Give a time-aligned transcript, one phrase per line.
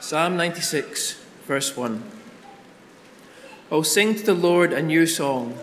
[0.00, 2.02] Psalm 96, verse 1.
[3.72, 5.58] Oh, sing to the Lord a new song.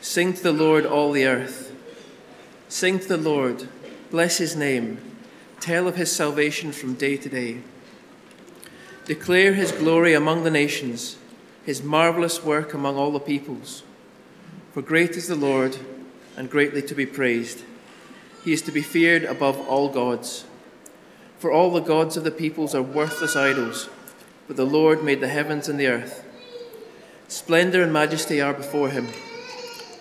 [0.00, 1.72] Sing to the Lord, all the earth.
[2.68, 3.68] Sing to the Lord,
[4.10, 4.98] bless his name.
[5.60, 7.60] Tell of his salvation from day to day.
[9.04, 11.16] Declare his glory among the nations,
[11.64, 13.84] his marvelous work among all the peoples.
[14.72, 15.76] For great is the Lord,
[16.36, 17.62] and greatly to be praised.
[18.44, 20.44] He is to be feared above all gods.
[21.40, 23.88] For all the gods of the peoples are worthless idols,
[24.46, 26.22] but the Lord made the heavens and the earth.
[27.28, 29.08] Splendor and majesty are before him,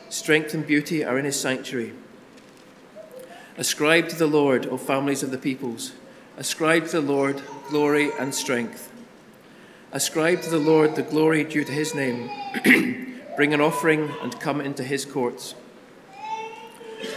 [0.10, 1.94] strength and beauty are in his sanctuary.
[3.58, 5.94] Ascribe to the Lord, O families of the peoples,
[6.36, 8.92] ascribe to the Lord glory and strength.
[9.94, 12.30] Ascribe to the Lord the glory due to his name.
[13.38, 15.56] Bring an offering and come into his courts.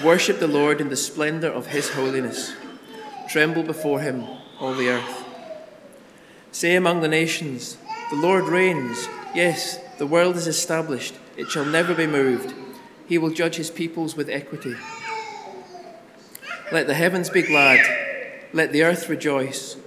[0.05, 2.55] Worship the Lord in the splendor of his holiness.
[3.33, 4.27] Tremble before him,
[4.61, 5.25] all the earth.
[6.51, 7.79] Say among the nations,
[8.11, 9.09] The Lord reigns.
[9.35, 12.55] Yes, the world is established, it shall never be moved.
[13.09, 14.77] He will judge his peoples with equity.
[16.71, 17.81] Let the heavens be glad,
[18.53, 19.79] let the earth rejoice,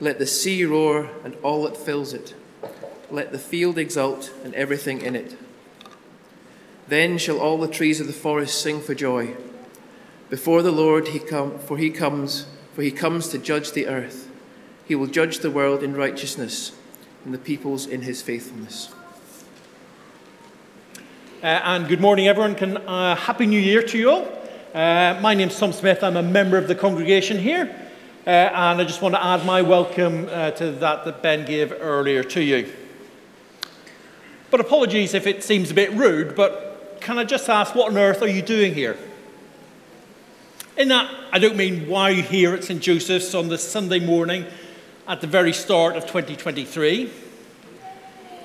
[0.00, 2.34] let the sea roar and all that fills it,
[3.12, 5.36] let the field exult and everything in it.
[6.88, 9.36] Then shall all the trees of the forest sing for joy.
[10.30, 12.46] Before the Lord he come, for he comes
[12.78, 14.30] for he comes to judge the earth.
[14.86, 16.70] He will judge the world in righteousness
[17.24, 18.94] and the peoples in his faithfulness.
[21.42, 22.54] Uh, and good morning, everyone.
[22.54, 24.28] Can, uh, Happy New Year to you all.
[24.72, 26.04] Uh, my name's Tom Smith.
[26.04, 27.64] I'm a member of the congregation here.
[28.24, 31.72] Uh, and I just want to add my welcome uh, to that that Ben gave
[31.80, 32.72] earlier to you.
[34.52, 37.98] But apologies if it seems a bit rude, but can I just ask, what on
[37.98, 38.96] earth are you doing here?
[40.76, 42.80] In that, I don't mean why you're here at St.
[42.80, 44.46] Joseph's on the Sunday morning
[45.06, 47.12] at the very start of 2023.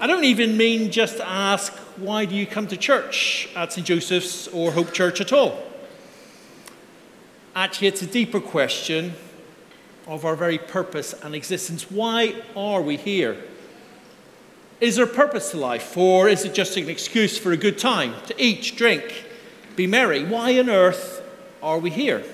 [0.02, 3.88] I don't even mean just ask, why do you come to church at St.
[3.88, 5.64] Joseph's or Hope Church at all?
[7.56, 9.14] Actually, it's a deeper question
[10.06, 11.90] of our very purpose and existence.
[11.90, 13.38] Why are we here?
[14.82, 17.78] Is there a purpose to life, or is it just an excuse for a good
[17.78, 19.24] time to eat, drink,
[19.78, 20.26] be merry?
[20.26, 21.22] Why on earth
[21.62, 22.26] are we here?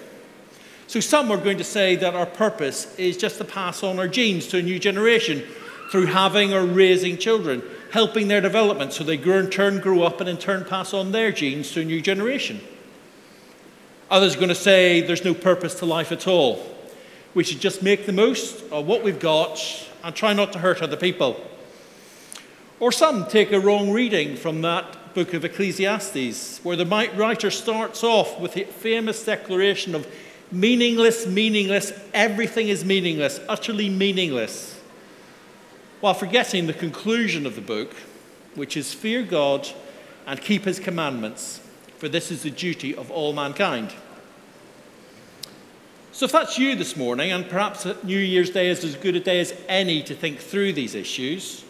[0.89, 4.07] So, some are going to say that our purpose is just to pass on our
[4.07, 5.43] genes to a new generation
[5.91, 7.61] through having or raising children,
[7.91, 11.11] helping their development so they grow in turn grow up and in turn pass on
[11.11, 12.59] their genes to a new generation.
[14.09, 16.65] Others are going to say there's no purpose to life at all.
[17.35, 19.59] We should just make the most of what we've got
[20.03, 21.39] and try not to hurt other people.
[22.79, 28.03] Or some take a wrong reading from that book of Ecclesiastes, where the writer starts
[28.03, 30.07] off with the famous declaration of
[30.51, 34.79] meaningless, meaningless, everything is meaningless, utterly meaningless,
[35.99, 37.93] while forgetting the conclusion of the book,
[38.55, 39.67] which is fear God
[40.25, 41.59] and keep his commandments,
[41.97, 43.93] for this is the duty of all mankind.
[46.11, 49.19] So, if that's you this morning, and perhaps New Year's Day is as good a
[49.19, 51.63] day as any to think through these issues,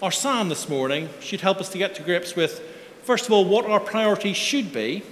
[0.00, 2.60] our psalm this morning should help us to get to grips with,
[3.02, 5.02] first of all, what our priorities should be,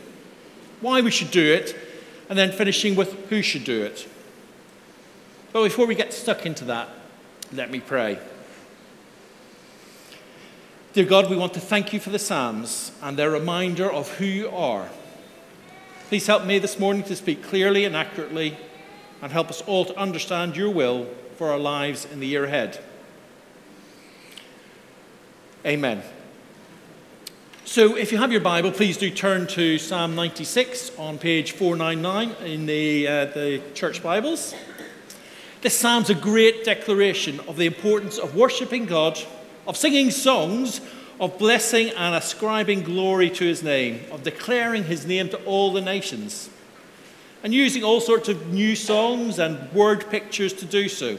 [0.81, 1.75] why we should do it,
[2.28, 4.09] and then finishing with who should do it.
[5.53, 6.88] But before we get stuck into that,
[7.53, 8.19] let me pray.
[10.92, 14.25] Dear God, we want to thank you for the Psalms and their reminder of who
[14.25, 14.88] you are.
[16.09, 18.56] Please help me this morning to speak clearly and accurately
[19.20, 21.06] and help us all to understand your will
[21.37, 22.82] for our lives in the year ahead.
[25.66, 26.03] Amen.
[27.69, 32.47] So, if you have your Bible, please do turn to Psalm 96 on page 499
[32.49, 34.54] in the, uh, the church Bibles.
[35.62, 39.19] This psalm's a great declaration of the importance of worshipping God,
[39.66, 40.81] of singing songs,
[41.19, 45.81] of blessing and ascribing glory to his name, of declaring his name to all the
[45.81, 46.49] nations,
[47.43, 51.19] and using all sorts of new songs and word pictures to do so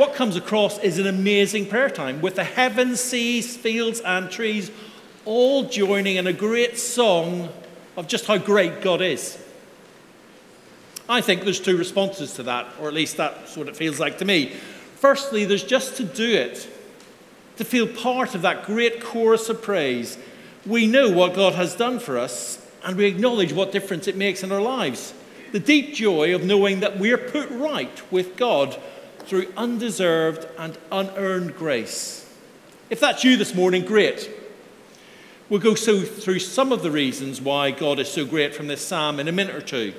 [0.00, 4.70] what comes across is an amazing prayer time with the heavens, seas, fields, and trees
[5.30, 7.48] all joining in a great song
[7.96, 9.38] of just how great God is.
[11.08, 14.18] I think there's two responses to that, or at least that's what it feels like
[14.18, 14.46] to me.
[14.96, 16.68] Firstly, there's just to do it,
[17.58, 20.18] to feel part of that great chorus of praise.
[20.66, 24.42] We know what God has done for us, and we acknowledge what difference it makes
[24.42, 25.14] in our lives.
[25.52, 28.76] The deep joy of knowing that we're put right with God
[29.26, 32.28] through undeserved and unearned grace.
[32.90, 34.28] If that's you this morning, great.
[35.50, 39.18] We'll go through some of the reasons why God is so great from this psalm
[39.18, 39.92] in a minute or two.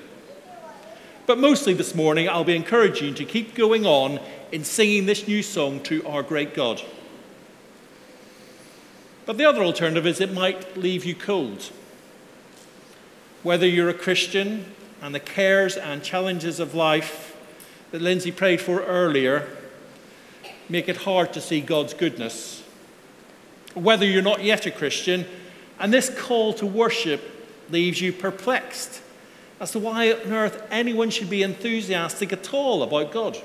[1.27, 4.21] But mostly this morning, I'll be encouraging you to keep going on
[4.53, 6.81] in singing this new song to our great God.
[9.25, 11.69] But the other alternative is it might leave you cold.
[13.43, 17.35] Whether you're a Christian and the cares and challenges of life
[17.91, 19.49] that Lindsay prayed for earlier
[20.69, 22.63] make it hard to see God's goodness.
[23.73, 25.25] Whether you're not yet a Christian
[25.81, 27.21] and this call to worship
[27.71, 29.01] leaves you perplexed
[29.59, 33.37] as to why on earth anyone should be enthusiastic at all about God.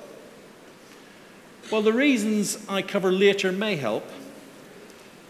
[1.73, 4.05] Well, the reasons I cover later may help,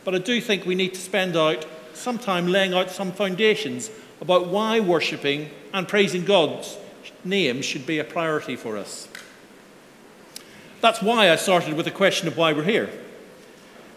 [0.04, 1.64] but I do think we need to spend out
[1.94, 3.88] some time laying out some foundations
[4.20, 6.76] about why worshipping and praising God's
[7.24, 9.08] name should be a priority for us.
[10.80, 12.90] That's why I started with the question of why we're here.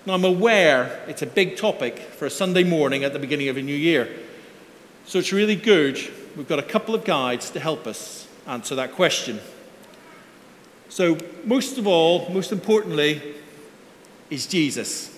[0.06, 3.58] Now, I'm aware it's a big topic for a Sunday morning at the beginning of
[3.58, 4.10] a new year.
[5.06, 6.00] So it's really good.
[6.38, 9.42] We've got a couple of guides to help us answer that question.
[10.88, 13.22] So, most of all, most importantly,
[14.30, 15.16] is Jesus.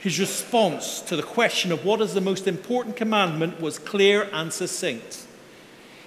[0.00, 4.52] His response to the question of what is the most important commandment was clear and
[4.52, 5.26] succinct.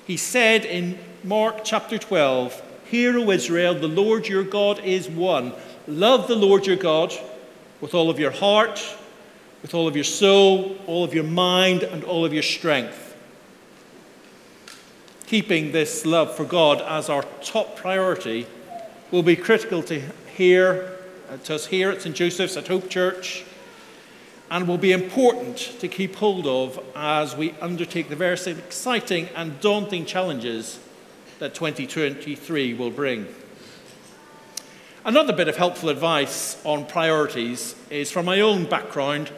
[0.05, 5.53] He said in Mark chapter 12, Hear, O Israel, the Lord your God is one.
[5.87, 7.17] Love the Lord your God
[7.81, 8.81] with all of your heart,
[9.61, 13.15] with all of your soul, all of your mind, and all of your strength.
[15.27, 18.47] Keeping this love for God as our top priority
[19.11, 20.01] will be critical to
[20.35, 20.97] here,
[21.29, 22.15] uh, to us here at St.
[22.15, 23.43] Joseph's at Hope Church,
[24.51, 29.59] and will be important to keep hold of as we undertake the various exciting and
[29.61, 30.79] daunting challenges
[31.37, 33.27] that 2023 will bring.
[35.05, 39.31] Another bit of helpful advice on priorities is from my own background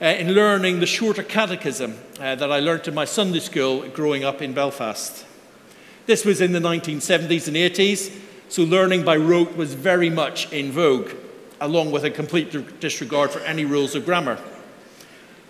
[0.00, 4.24] uh, in learning the shorter catechism uh, that I learnt in my Sunday school growing
[4.24, 5.26] up in Belfast.
[6.06, 8.18] This was in the 1970s and 80s,
[8.48, 11.10] so learning by rote was very much in vogue,
[11.60, 14.38] along with a complete disregard for any rules of grammar.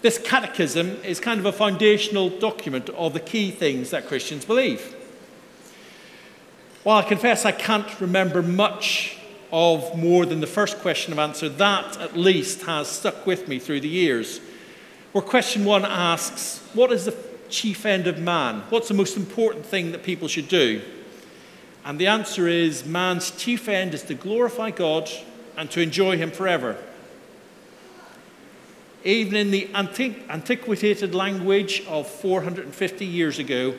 [0.02, 4.96] This catechism is kind of a foundational document of the key things that Christians believe.
[6.82, 9.14] While I confess I can't remember much
[9.50, 13.58] of more than the first question of answer, that at least has stuck with me
[13.58, 14.40] through the years.
[15.12, 17.16] Where question one asks, What is the
[17.48, 18.62] chief end of man?
[18.68, 20.82] What's the most important thing that people should do?
[21.84, 25.10] And the answer is man's chief end is to glorify God
[25.56, 26.76] and to enjoy Him forever.
[29.04, 33.74] Even in the antiq- antiquated language of 450 years ago,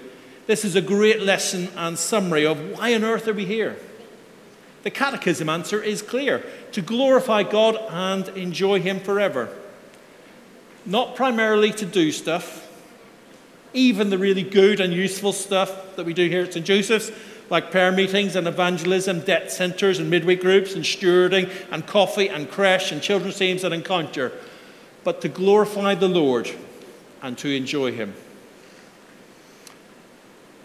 [0.48, 3.78] this is a great lesson and summary of why on earth are we here?
[4.84, 9.50] The catechism answer is clear to glorify God and enjoy Him forever.
[10.86, 12.68] Not primarily to do stuff,
[13.74, 16.66] even the really good and useful stuff that we do here at St.
[16.66, 17.12] Joseph's,
[17.50, 22.50] like prayer meetings and evangelism, debt centres and midweek groups and stewarding and coffee and
[22.50, 24.32] creche and children's teams and encounter,
[25.04, 26.50] but to glorify the Lord
[27.22, 28.14] and to enjoy Him.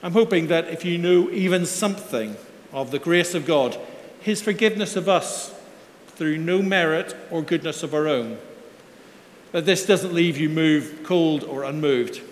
[0.03, 2.37] I'm hoping that if you knew even something
[2.73, 3.79] of the grace of God,
[4.25, 5.53] his forgiveness of us
[6.07, 8.39] through no merit or goodness of our own.
[9.53, 12.23] That this doesn't leave you moved, cold, or unmoved.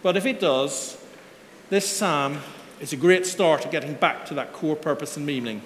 [0.00, 0.96] But if it does,
[1.70, 2.38] this psalm
[2.80, 5.60] is a great start to getting back to that core purpose and meaning.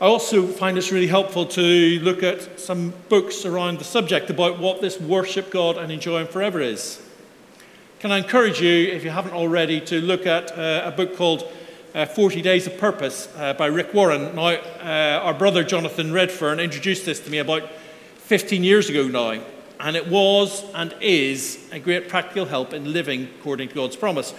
[0.00, 4.58] I also find this really helpful to look at some books around the subject about
[4.58, 7.02] what this worship God and enjoy Him forever is.
[8.00, 11.42] Can I encourage you, if you haven't already, to look at uh, a book called
[11.96, 14.36] uh, 40 Days of Purpose uh, by Rick Warren?
[14.36, 17.68] Now, uh, our brother Jonathan Redfern introduced this to me about
[18.18, 19.42] 15 years ago now,
[19.80, 24.32] and it was and is a great practical help in living according to God's promise.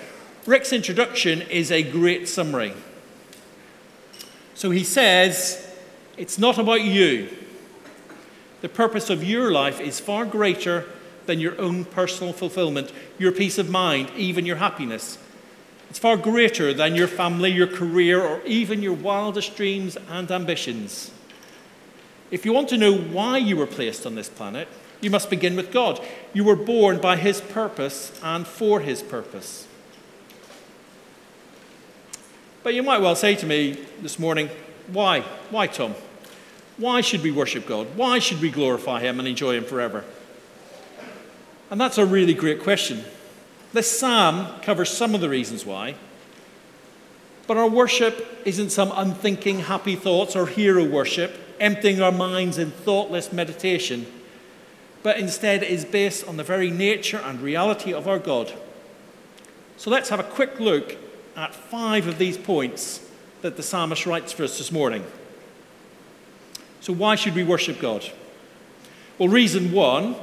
[0.46, 2.74] Rick's introduction is a great summary.
[4.54, 5.70] So he says,
[6.16, 7.28] It's not about you.
[8.62, 10.86] The purpose of your life is far greater
[11.30, 15.20] than your own personal fulfillment, your peace of mind, even your happiness.
[15.88, 21.12] It's far greater than your family, your career, or even your wildest dreams and ambitions.
[22.32, 24.68] If you want to know why you were placed on this planet,
[25.02, 26.04] you must begin with God.
[26.34, 29.68] You were born by His purpose and for His purpose.
[32.64, 34.50] But you might well say to me this morning,
[34.88, 35.22] why?
[35.52, 35.94] Why, Tom?
[36.78, 37.86] Why should we worship God?
[37.96, 40.04] Why should we glorify Him and enjoy Him forever?
[41.70, 43.04] And that's a really great question.
[43.74, 45.96] This psalm covers some of the reasons why.
[47.46, 52.72] But our worship isn't some unthinking happy thoughts or hero worship, emptying our minds in
[52.72, 54.06] thoughtless meditation,
[55.04, 58.54] but instead is based on the very nature and reality of our God,
[59.78, 60.98] So let's have a quick look
[61.36, 63.08] at five of these points
[63.42, 65.06] that the psalmist writes for us this morning.
[66.82, 68.06] So, why should we worship God?
[69.18, 70.16] Well, reason one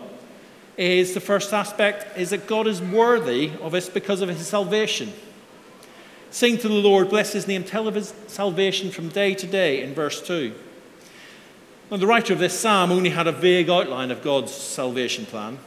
[0.77, 5.13] is the first aspect is that God is worthy of us because of his salvation.
[6.31, 9.83] Sing to the Lord, bless his name, tell of his salvation from day to day
[9.83, 10.55] in verse 2.
[11.91, 15.59] Now, the writer of this psalm only had a vague outline of God's salvation plan.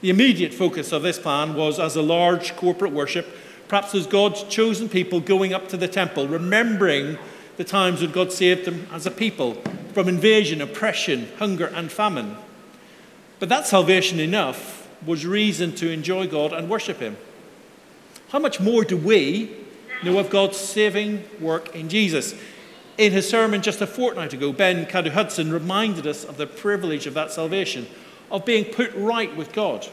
[0.00, 3.26] The immediate focus of this plan was as a large corporate worship,
[3.66, 7.18] perhaps as God's chosen people going up to the temple, remembering
[7.56, 9.54] the times when God saved them as a people
[9.92, 12.36] from invasion, oppression, hunger, and famine.
[13.38, 17.16] But that salvation enough was reason to enjoy God and worship Him.
[18.30, 19.50] How much more do we
[20.02, 22.34] know of God's saving work in Jesus?
[22.98, 27.06] In his sermon just a fortnight ago, Ben Cadu Hudson reminded us of the privilege
[27.06, 27.86] of that salvation,
[28.30, 29.86] of being put right with God,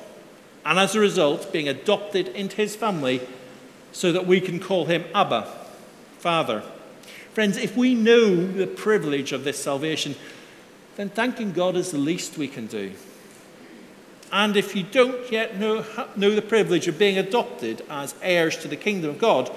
[0.65, 3.21] and as a result, being adopted into his family
[3.91, 5.47] so that we can call him Abba,
[6.17, 6.63] Father.
[7.33, 10.15] Friends, if we know the privilege of this salvation,
[10.95, 12.91] then thanking God is the least we can do.
[14.35, 15.85] And if you don't yet know,
[16.17, 19.49] know the privilege of being adopted as heirs to the kingdom of God,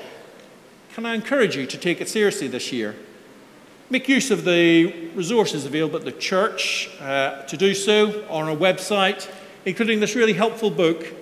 [0.95, 2.95] can I encourage you to take it seriously this year?
[3.91, 8.55] Make use of the resources available at the church uh, to do so on our
[8.55, 9.29] website,
[9.65, 11.13] including this really helpful book,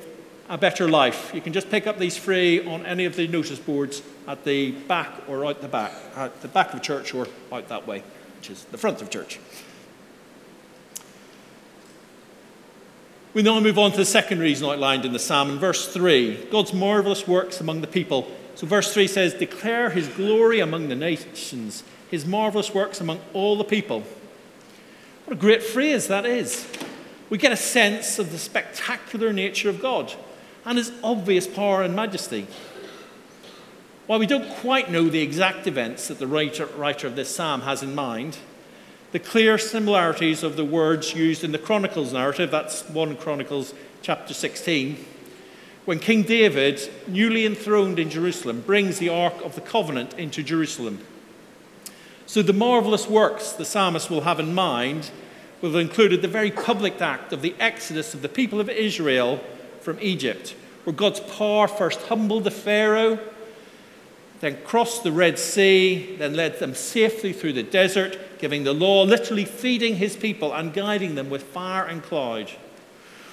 [0.51, 1.33] A Better Life.
[1.33, 4.73] You can just pick up these free on any of the notice boards at the
[4.73, 8.03] back or out the back, at the back of church or out that way,
[8.37, 9.41] which is the front of church.
[13.37, 16.47] We now move on to the second reason outlined in the psalm in verse 3
[16.51, 18.27] God's marvelous works among the people.
[18.55, 23.59] So, verse 3 says, Declare his glory among the nations, his marvelous works among all
[23.59, 24.05] the people.
[25.27, 26.67] What a great phrase that is.
[27.29, 30.15] We get a sense of the spectacular nature of God
[30.65, 32.47] and his obvious power and majesty.
[34.07, 37.61] While we don't quite know the exact events that the writer, writer of this psalm
[37.61, 38.39] has in mind,
[39.17, 44.35] the clear similarities of the words used in the Chronicles narrative, that's 1 Chronicles chapter
[44.35, 45.03] 16,
[45.87, 51.01] when King David, newly enthroned in Jerusalem, brings the Ark of the Covenant into Jerusalem.
[52.27, 55.11] So the marvelous works the psalmist will have in mind
[55.63, 59.41] will have included the very public act of the exodus of the people of Israel
[59.81, 60.55] from Egypt,
[60.85, 63.19] where God's power first humbled the Pharaoh
[64.41, 69.05] then crossed the Red Sea, then led them safely through the desert, giving the law,
[69.05, 72.51] literally feeding his people and guiding them with fire and cloud.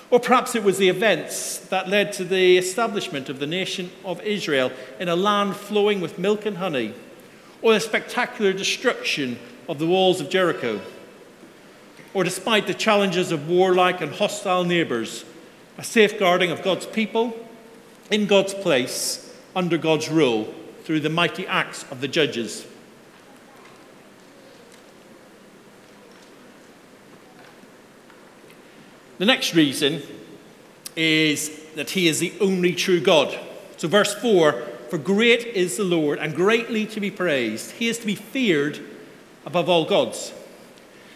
[0.10, 4.22] Or perhaps it was the events that led to the establishment of the nation of
[4.22, 6.94] Israel in a land flowing with milk and honey,
[7.62, 10.82] or the spectacular destruction of the walls of Jericho.
[12.14, 15.26] Or despite the challenges of warlike and hostile neighbors,
[15.78, 17.36] a safeguarding of God's people
[18.12, 22.68] in God's place under God's rule through the mighty acts of the judges.
[29.24, 30.02] The next reason
[30.98, 33.40] is that he is the only true God.
[33.78, 34.52] So, verse 4
[34.90, 37.72] For great is the Lord, and greatly to be praised.
[37.72, 38.82] He is to be feared
[39.46, 40.34] above all gods.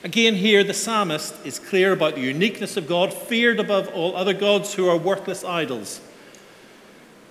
[0.06, 4.34] Again, here the psalmist is clear about the uniqueness of God, feared above all other
[4.34, 6.00] gods who are worthless idols.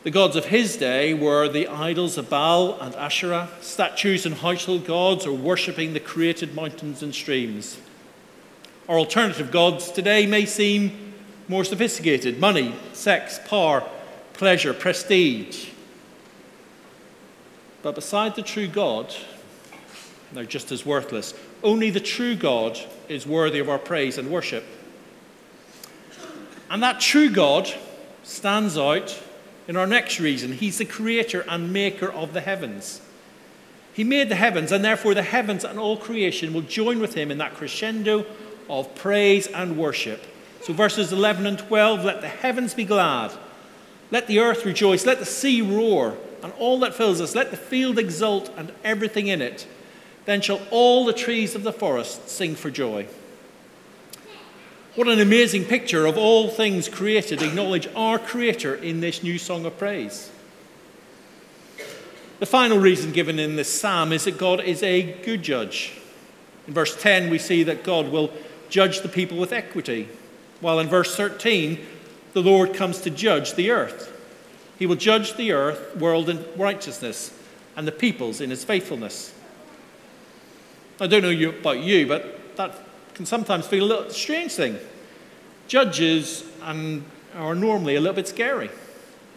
[0.03, 4.85] The gods of his day were the idols of Baal and Asherah, statues and household
[4.85, 7.79] gods, or worshipping the created mountains and streams.
[8.89, 11.15] Our alternative gods today may seem
[11.49, 13.83] more sophisticated money, sex, power,
[14.33, 15.71] pleasure, prestige.
[17.83, 19.13] But beside the true God,
[20.33, 21.35] they're just as worthless.
[21.65, 22.79] Only the true God
[23.09, 24.65] is worthy of our praise and worship.
[26.71, 27.73] And that true God
[28.23, 29.21] stands out
[29.67, 33.01] in our next reason, he's the creator and maker of the heavens.
[33.93, 37.33] He made the heavens, and therefore the heavens and all creation will join with him
[37.33, 38.27] in that crescendo
[38.69, 40.23] of praise and worship.
[40.63, 43.33] So, verses 11 and 12 let the heavens be glad,
[44.11, 47.57] let the earth rejoice, let the sea roar, and all that fills us, let the
[47.57, 49.67] field exult and everything in it.
[50.25, 53.07] Then shall all the trees of the forest sing for joy.
[54.97, 57.43] What an amazing picture of all things created.
[57.43, 60.31] Acknowledge our Creator in this new song of praise.
[62.39, 65.93] The final reason given in this psalm is that God is a good judge.
[66.67, 68.31] In verse 10, we see that God will
[68.69, 70.09] judge the people with equity,
[70.61, 71.79] while in verse 13,
[72.33, 74.13] the Lord comes to judge the earth.
[74.79, 77.33] He will judge the earth, world in righteousness,
[77.77, 79.35] and the peoples in his faithfulness.
[81.01, 82.75] I don't know you, about you, but that
[83.15, 84.79] can sometimes feel a little strange thing.
[85.69, 87.05] Judges and
[87.35, 88.71] are normally a little bit scary.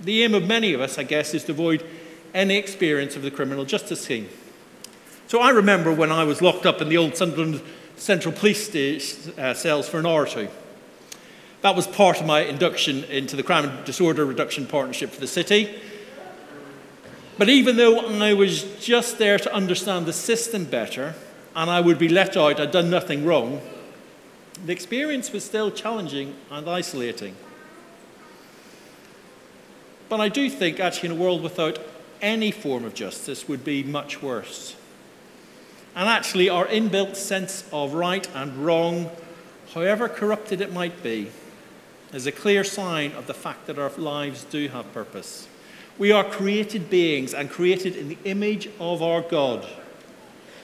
[0.01, 1.85] The aim of many of us, I guess, is to avoid
[2.33, 4.29] any experience of the criminal justice scheme.
[5.27, 7.61] So I remember when I was locked up in the old Sunderland
[7.99, 10.47] Central Police uh, cells for an hour or two.
[11.61, 15.27] That was part of my induction into the Crime and Disorder Reduction Partnership for the
[15.27, 15.81] City.
[17.37, 21.15] But even though I was just there to understand the system better
[21.55, 23.61] and I would be let out, I'd done nothing wrong,
[24.65, 27.35] the experience was still challenging and isolating.
[30.07, 31.79] But I do think, actually, in a world without
[32.21, 34.75] any form of justice would be much worse.
[35.95, 39.09] And actually, our inbuilt sense of right and wrong,
[39.73, 41.31] however corrupted it might be,
[42.13, 45.47] is a clear sign of the fact that our lives do have purpose.
[45.97, 49.67] We are created beings and created in the image of our God,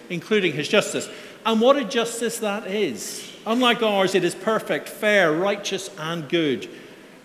[0.10, 1.10] including His justice.
[1.46, 3.32] And what a justice that is!
[3.46, 6.68] Unlike ours, it is perfect, fair, righteous, and good.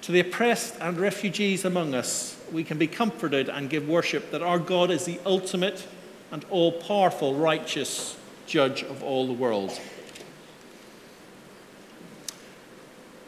[0.02, 4.42] To the oppressed and refugees among us, we can be comforted and give worship that
[4.42, 5.86] our God is the ultimate
[6.32, 9.78] and all powerful, righteous judge of all the world.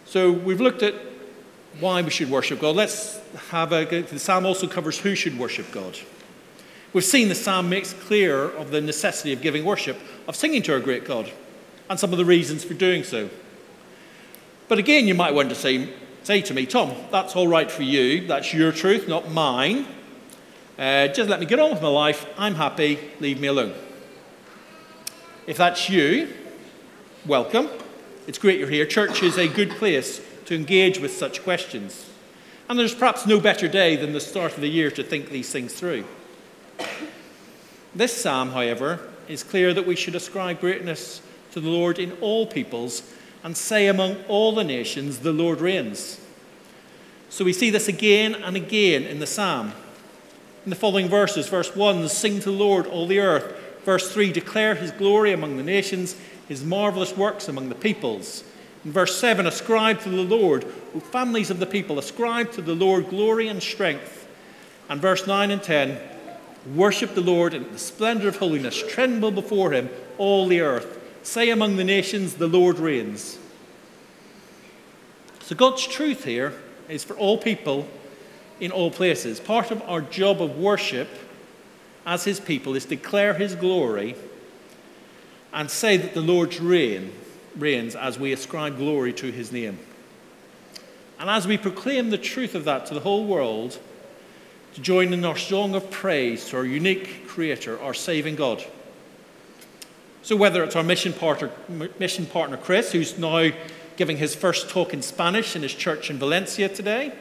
[0.04, 0.94] So we've looked at
[1.80, 2.76] why we should worship God.
[2.76, 3.18] Let's
[3.48, 5.98] have a the psalm also covers who should worship God.
[6.92, 10.74] We've seen the psalm makes clear of the necessity of giving worship, of singing to
[10.74, 11.32] our great God,
[11.88, 13.30] and some of the reasons for doing so.
[14.68, 15.88] But again, you might want to say,
[16.22, 18.26] say to me, Tom, that's all right for you.
[18.26, 19.86] That's your truth, not mine.
[20.78, 22.26] Uh, just let me get on with my life.
[22.38, 22.98] I'm happy.
[23.20, 23.74] Leave me alone.
[25.46, 26.28] If that's you,
[27.26, 27.68] welcome.
[28.26, 28.86] It's great you're here.
[28.86, 32.08] Church is a good place to engage with such questions.
[32.68, 35.50] And there's perhaps no better day than the start of the year to think these
[35.50, 36.04] things through.
[37.94, 41.20] This psalm, however, is clear that we should ascribe greatness
[41.52, 43.02] to the Lord in all peoples
[43.44, 46.18] and say among all the nations, the Lord reigns.
[47.28, 49.72] So we see this again and again in the psalm.
[50.64, 53.52] In the following verses, verse 1, sing to the Lord, all the earth.
[53.84, 56.16] Verse 3, declare his glory among the nations
[56.48, 58.44] his marvelous works among the peoples.
[58.84, 62.74] In verse 7, ascribe to the Lord, O families of the people, ascribe to the
[62.74, 64.28] Lord glory and strength.
[64.88, 65.98] And verse 9 and 10,
[66.74, 71.00] worship the Lord in the splendor of holiness, tremble before him, all the earth.
[71.22, 73.38] Say among the nations, the Lord reigns.
[75.40, 76.52] So God's truth here
[76.88, 77.88] is for all people
[78.62, 79.40] in all places.
[79.40, 81.08] Part of our job of worship
[82.06, 84.14] as his people is declare his glory
[85.52, 87.12] and say that the Lord's reign
[87.56, 89.80] reigns as we ascribe glory to his name.
[91.18, 93.80] And as we proclaim the truth of that to the whole world,
[94.74, 98.64] to join in our song of praise to our unique Creator, our saving God.
[100.22, 101.50] So, whether it's our mission partner,
[101.98, 103.50] mission partner Chris, who's now
[103.96, 107.12] giving his first talk in Spanish in his church in Valencia today,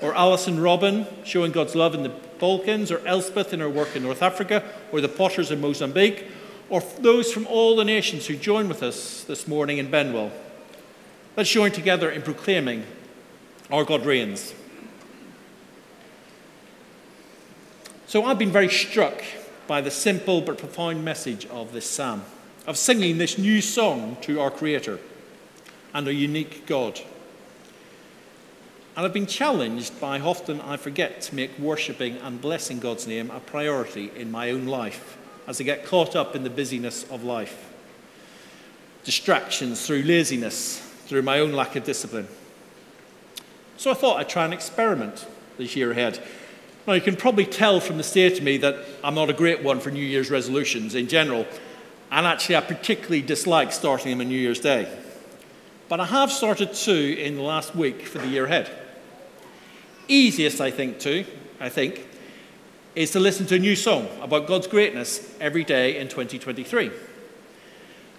[0.00, 4.02] or Alison Robin showing God's love in the Balkans, or Elspeth in her work in
[4.02, 6.26] North Africa, or the Potters in Mozambique,
[6.68, 10.32] or those from all the nations who join with us this morning in Benwell.
[11.36, 12.84] Let's join together in proclaiming
[13.70, 14.54] our God reigns.
[18.06, 19.22] So I've been very struck
[19.66, 22.22] by the simple but profound message of this psalm,
[22.66, 24.98] of singing this new song to our Creator
[25.92, 27.00] and a unique God.
[28.96, 33.30] And I've been challenged by often I forget to make worshipping and blessing God's name
[33.30, 37.24] a priority in my own life as I get caught up in the busyness of
[37.24, 37.72] life.
[39.02, 42.28] Distractions through laziness, through my own lack of discipline.
[43.76, 45.26] So I thought I'd try an experiment
[45.58, 46.22] this year ahead.
[46.86, 49.62] Now, you can probably tell from the state of me that I'm not a great
[49.62, 51.46] one for New Year's resolutions in general,
[52.10, 54.86] and actually, I particularly dislike starting them on New Year's Day.
[55.88, 58.70] But I have started two in the last week for the year ahead.
[60.08, 61.24] Easiest, I think, to,
[61.60, 62.06] I think,
[62.94, 66.90] is to listen to a new song about God's greatness every day in 2023.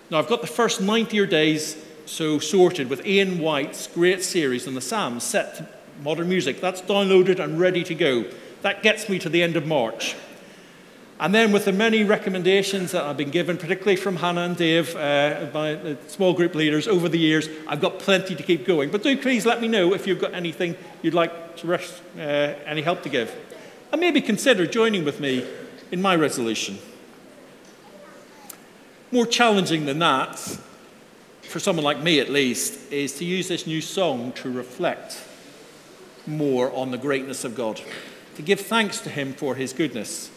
[0.09, 4.67] Now, I've got the first 90 or days so sorted with Ian White's great series
[4.67, 5.67] on the Psalms set to
[6.03, 6.61] modern music.
[6.61, 8.25] That's downloaded and ready to go.
[8.61, 10.15] That gets me to the end of March.
[11.17, 14.95] And then, with the many recommendations that I've been given, particularly from Hannah and Dave,
[14.97, 18.91] uh, my small group leaders over the years, I've got plenty to keep going.
[18.91, 22.19] But do please let me know if you've got anything you'd like to rush, uh,
[22.19, 23.33] any help to give
[23.95, 25.45] and maybe consider joining with me
[25.89, 26.77] in my resolution.
[29.09, 30.37] More challenging than that,
[31.43, 35.23] for someone like me at least, is to use this new song to reflect
[36.27, 37.79] more on the greatness of God,
[38.35, 40.29] to give thanks to Him for His goodness.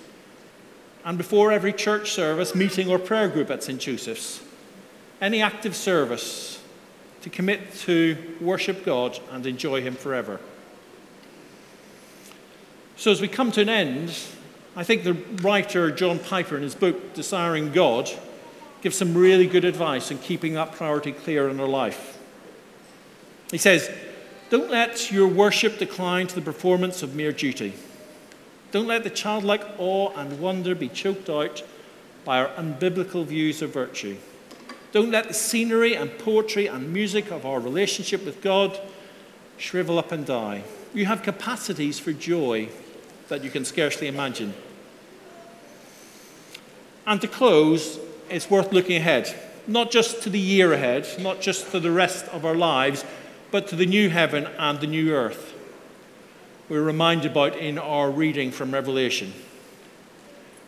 [1.04, 3.80] And before every church service, meeting, or prayer group at St.
[3.80, 4.42] Joseph's,
[5.20, 6.62] any active service,
[7.22, 10.40] to commit to worship God and enjoy Him forever.
[12.96, 14.16] So, as we come to an end,
[14.76, 18.11] I think the writer John Piper, in his book Desiring God,
[18.80, 22.18] gives some really good advice in keeping that priority clear in our life.
[23.50, 23.90] He says,
[24.50, 27.74] Don't let your worship decline to the performance of mere duty.
[28.70, 31.62] Don't let the childlike awe and wonder be choked out
[32.24, 34.16] by our unbiblical views of virtue.
[34.92, 38.78] Don't let the scenery and poetry and music of our relationship with God
[39.57, 40.64] shrivel up and die.
[40.94, 42.68] You have capacities for joy
[43.28, 44.54] that you can scarcely imagine.
[47.07, 49.35] And to close, it's worth looking ahead,
[49.66, 53.04] not just to the year ahead, not just to the rest of our lives,
[53.50, 55.54] but to the new heaven and the new earth.
[56.68, 59.33] We're reminded about in our reading from Revelation.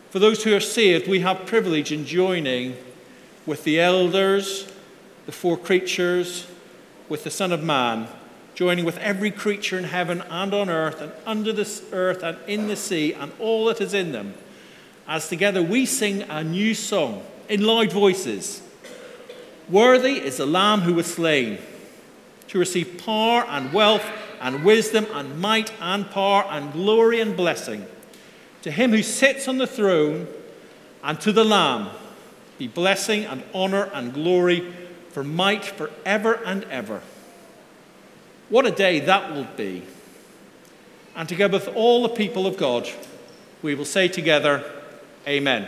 [0.09, 2.75] For those who are saved, we have privilege in joining
[3.45, 4.67] with the elders,
[5.27, 6.47] the four creatures,
[7.07, 8.07] with the Son of Man,
[8.55, 12.67] joining with every creature in heaven and on earth and under the earth and in
[12.67, 14.33] the sea and all that is in them,
[15.07, 18.63] as together we sing a new song in loud voices.
[19.69, 21.59] Worthy is the Lamb who was slain
[22.47, 24.03] to receive power and wealth
[24.41, 27.85] and wisdom and might and power and glory and blessing.
[28.63, 30.27] To him who sits on the throne
[31.03, 31.89] and to the Lamb
[32.57, 34.73] be blessing and honor and glory
[35.09, 37.01] for might forever and ever.
[38.49, 39.83] What a day that will be.
[41.15, 42.89] And together with all the people of God,
[43.61, 44.63] we will say together,
[45.27, 45.67] Amen.